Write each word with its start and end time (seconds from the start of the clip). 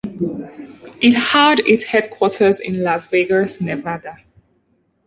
It 0.99 1.13
had 1.13 1.59
its 1.59 1.83
headquarters 1.83 2.59
in 2.59 2.81
Las 2.81 3.05
Vegas, 3.05 3.61
Nevada. 3.61 4.17